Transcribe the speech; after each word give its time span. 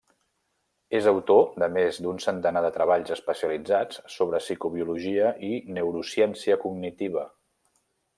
És 0.99 1.07
autor 1.09 1.41
de 1.63 1.67
més 1.73 1.99
d’un 2.05 2.21
centenar 2.23 2.63
de 2.67 2.71
treballs 2.77 3.13
especialitzats 3.15 3.99
sobre 4.15 4.39
psicobiologia 4.45 5.29
i 5.49 5.51
neurociència 5.77 6.59
cognitiva. 6.65 7.27